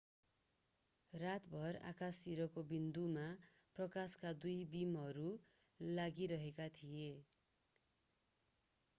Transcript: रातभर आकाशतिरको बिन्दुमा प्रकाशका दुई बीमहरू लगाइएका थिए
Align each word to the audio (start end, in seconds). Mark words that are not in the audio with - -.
रातभर 1.13 1.75
आकाशतिरको 1.89 2.63
बिन्दुमा 2.71 3.25
प्रकाशका 3.75 4.31
दुई 4.39 4.55
बीमहरू 4.71 5.27
लगाइएका 5.79 6.67
थिए 6.79 7.05